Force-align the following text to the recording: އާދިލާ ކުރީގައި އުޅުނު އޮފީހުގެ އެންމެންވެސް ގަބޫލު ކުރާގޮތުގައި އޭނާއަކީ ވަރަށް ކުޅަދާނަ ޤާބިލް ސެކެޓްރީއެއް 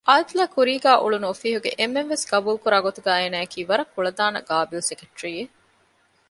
އާދިލާ 0.09 0.45
ކުރީގައި 0.55 0.99
އުޅުނު 1.01 1.25
އޮފީހުގެ 1.29 1.71
އެންމެންވެސް 1.79 2.25
ގަބޫލު 2.31 2.57
ކުރާގޮތުގައި 2.63 3.19
އޭނާއަކީ 3.21 3.59
ވަރަށް 3.69 3.91
ކުޅަދާނަ 3.93 4.39
ޤާބިލް 4.49 4.87
ސެކެޓްރީއެއް 4.89 5.53